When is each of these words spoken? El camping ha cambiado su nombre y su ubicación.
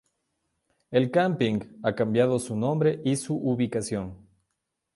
El 0.89 1.11
camping 1.11 1.59
ha 1.83 1.93
cambiado 1.93 2.39
su 2.39 2.55
nombre 2.55 2.99
y 3.05 3.17
su 3.17 3.35
ubicación. 3.35 4.25